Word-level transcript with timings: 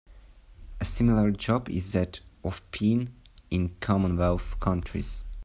A 0.79 0.83
similar 0.85 1.29
job 1.29 1.69
is 1.69 1.91
that 1.91 2.21
of 2.43 2.63
peon 2.71 3.13
in 3.51 3.75
Commonwealth 3.81 4.59
countries. 4.59 5.23